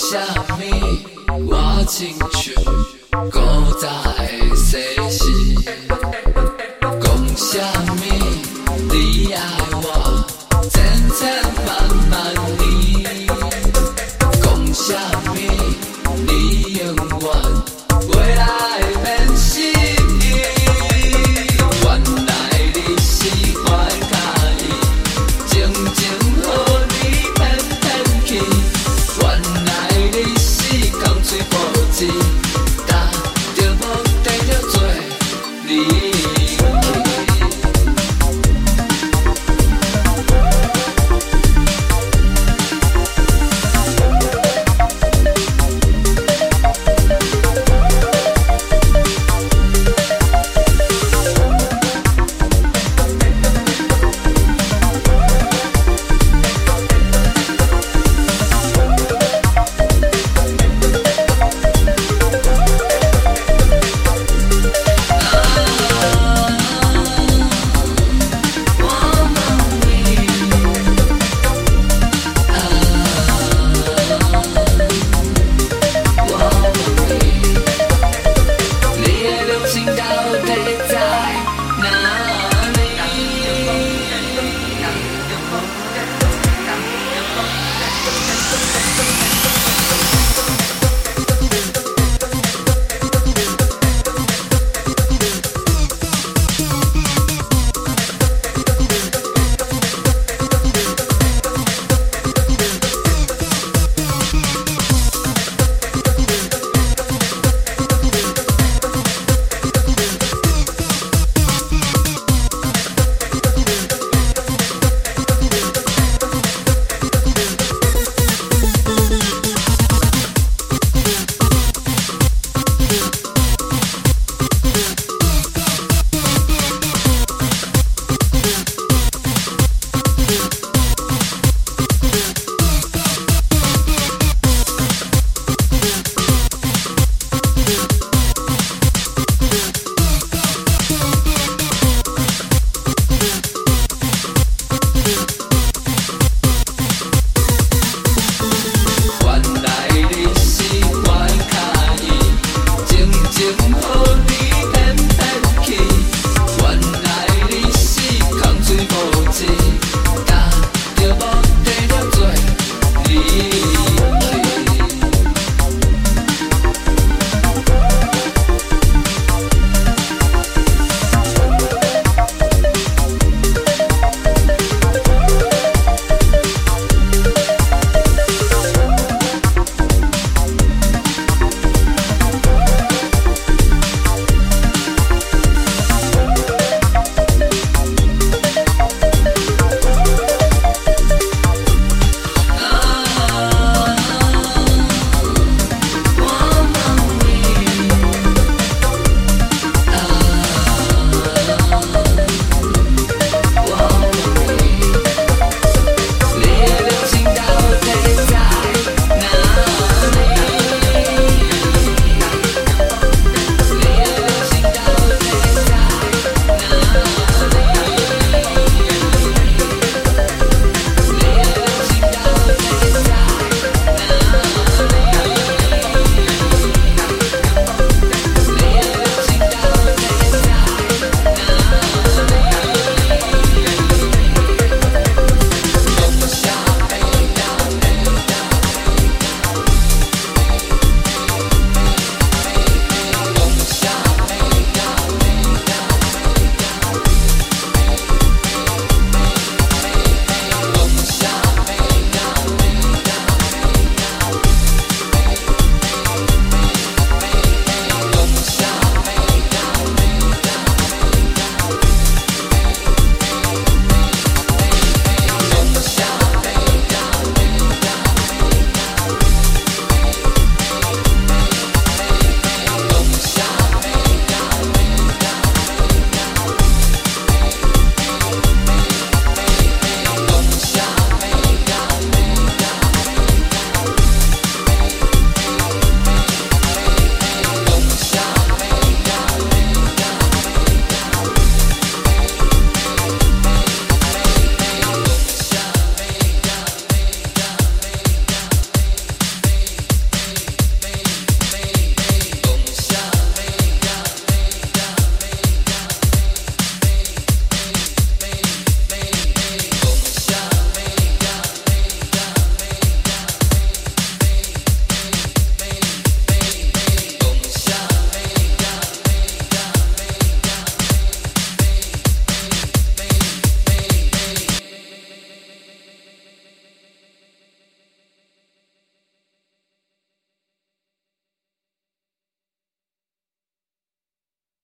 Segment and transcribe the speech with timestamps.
[0.00, 0.18] 下
[0.58, 0.72] 面
[1.46, 2.54] 我进去
[3.30, 3.38] 够
[3.82, 4.19] 大。